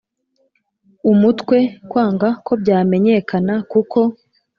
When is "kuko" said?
3.71-3.99